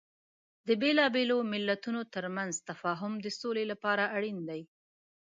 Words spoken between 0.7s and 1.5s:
بیلابیلو